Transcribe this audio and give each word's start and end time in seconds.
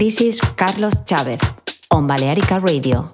This 0.00 0.22
is 0.22 0.40
Carlos 0.56 1.04
Chavez 1.04 1.38
on 1.90 2.06
Balearica 2.06 2.58
Radio. 2.58 3.12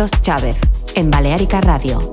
Carlos 0.00 0.22
Chávez, 0.22 0.56
en 0.94 1.10
Balearica 1.10 1.60
Radio. 1.60 2.08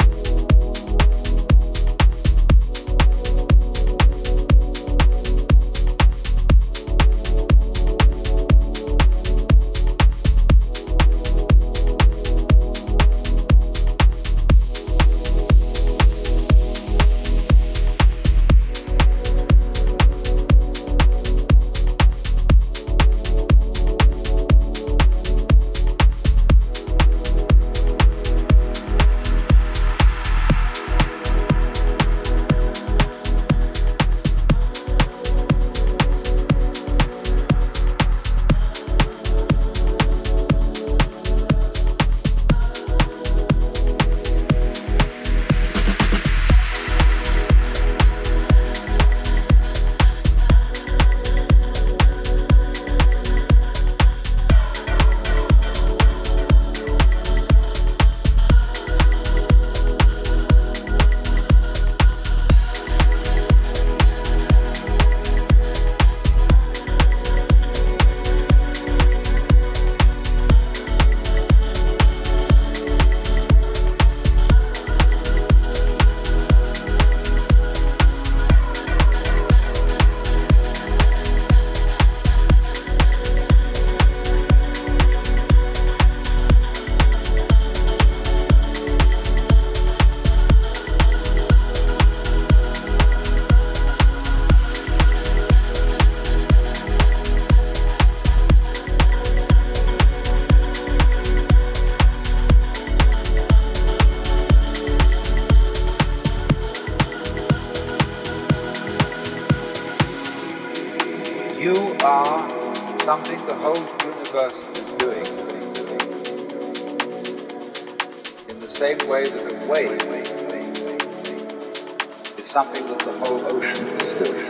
something 122.58 122.88
that 122.88 122.98
the 123.06 123.12
whole 123.20 123.40
ocean 123.54 123.86
is 124.02 124.14
doing. 124.18 124.48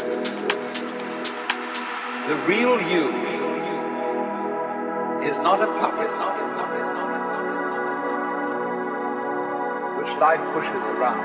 The 2.30 2.38
real 2.48 2.80
you 2.94 3.10
is 5.28 5.40
not 5.40 5.60
a 5.62 5.68
puppet, 5.82 6.12
which 9.98 10.12
life 10.22 10.40
pushes 10.54 10.86
around. 10.96 11.20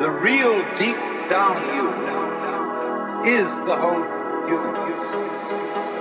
The 0.00 0.10
real 0.10 0.58
deep 0.80 0.98
down 1.30 1.54
you 1.76 1.86
is 3.38 3.60
the 3.60 3.76
whole 3.76 4.04
you. 4.48 5.91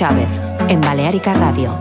Chávez, 0.00 0.40
en 0.70 0.80
Balearica 0.80 1.34
Radio. 1.34 1.79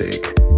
Music. 0.00 0.53